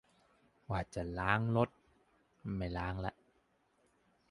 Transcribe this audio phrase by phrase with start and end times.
[0.69, 1.69] ว่าจะล้างรถ
[2.57, 3.13] ไม่ล้างละ